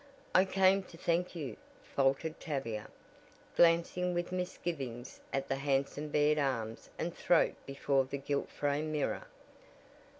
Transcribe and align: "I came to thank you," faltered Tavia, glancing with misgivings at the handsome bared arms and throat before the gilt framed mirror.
"I 0.33 0.45
came 0.45 0.81
to 0.85 0.97
thank 0.97 1.35
you," 1.35 1.57
faltered 1.95 2.39
Tavia, 2.39 2.87
glancing 3.55 4.15
with 4.15 4.31
misgivings 4.31 5.21
at 5.31 5.47
the 5.47 5.57
handsome 5.57 6.09
bared 6.09 6.39
arms 6.39 6.89
and 6.97 7.15
throat 7.15 7.53
before 7.67 8.05
the 8.05 8.17
gilt 8.17 8.49
framed 8.49 8.91
mirror. 8.91 9.27